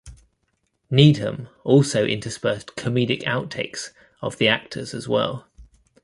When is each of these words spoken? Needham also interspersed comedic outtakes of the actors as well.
Needham 0.89 1.47
also 1.63 2.07
interspersed 2.07 2.75
comedic 2.75 3.21
outtakes 3.25 3.91
of 4.19 4.39
the 4.39 4.47
actors 4.47 4.95
as 4.95 5.07
well. 5.07 5.45